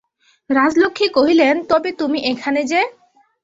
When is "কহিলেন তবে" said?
1.09-1.89